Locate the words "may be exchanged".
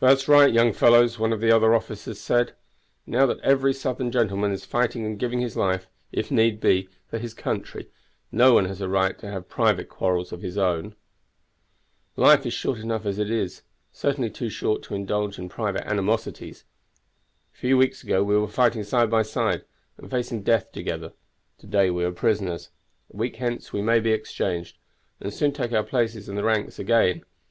23.80-24.76